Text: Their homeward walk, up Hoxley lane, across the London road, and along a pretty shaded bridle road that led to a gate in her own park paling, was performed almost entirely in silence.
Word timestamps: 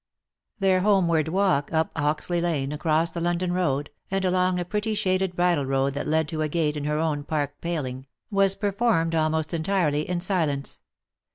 Their 0.57 0.79
homeward 0.81 1.27
walk, 1.27 1.71
up 1.71 1.91
Hoxley 1.95 2.41
lane, 2.41 2.71
across 2.71 3.11
the 3.11 3.21
London 3.21 3.53
road, 3.53 3.91
and 4.09 4.25
along 4.25 4.57
a 4.57 4.65
pretty 4.65 4.95
shaded 4.95 5.35
bridle 5.35 5.67
road 5.67 5.93
that 5.93 6.07
led 6.07 6.27
to 6.29 6.41
a 6.41 6.49
gate 6.49 6.75
in 6.75 6.85
her 6.85 6.97
own 6.97 7.23
park 7.23 7.61
paling, 7.61 8.07
was 8.31 8.55
performed 8.55 9.13
almost 9.13 9.53
entirely 9.53 10.09
in 10.09 10.19
silence. 10.19 10.81